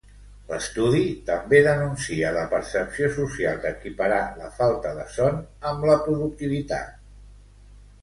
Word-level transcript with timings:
L'estudi 0.51 1.01
també 1.27 1.59
denuncia 1.67 2.31
la 2.39 2.47
percepció 2.55 3.11
social 3.19 3.61
d'equiparar 3.67 4.21
la 4.43 4.51
falta 4.59 4.97
de 5.01 5.09
son 5.19 5.41
amb 5.75 5.89
la 5.93 6.03
productivitat. 6.11 7.03